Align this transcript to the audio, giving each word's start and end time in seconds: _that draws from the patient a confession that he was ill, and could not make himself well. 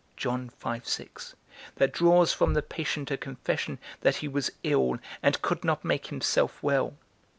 _that 1.75 1.91
draws 1.93 2.33
from 2.33 2.55
the 2.55 2.63
patient 2.63 3.11
a 3.11 3.17
confession 3.17 3.77
that 3.99 4.15
he 4.15 4.27
was 4.27 4.51
ill, 4.63 4.97
and 5.21 5.43
could 5.43 5.63
not 5.63 5.85
make 5.85 6.07
himself 6.07 6.63
well. 6.63 6.97